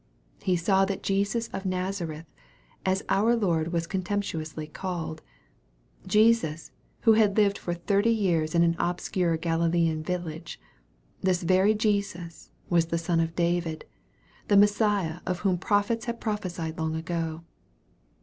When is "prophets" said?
15.59-16.05